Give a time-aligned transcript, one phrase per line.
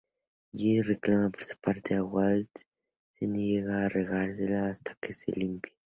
[0.57, 2.53] Jesse reclama su parte pero Walt
[3.13, 5.73] se niega a entregársela hasta que este limpio.